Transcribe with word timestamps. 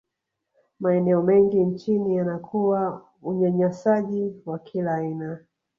maeneo 0.79 1.21
mengi 1.21 1.59
nchini 1.63 2.15
yanakuwa 2.15 3.05
unyanyasaji 3.21 4.33
wa 4.45 4.59
kila 4.59 4.95
aina 4.95 5.39